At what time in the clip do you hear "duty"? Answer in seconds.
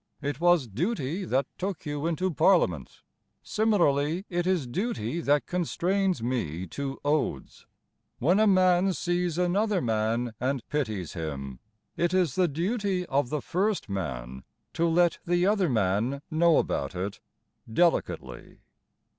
0.65-1.25, 4.65-5.21, 12.47-13.05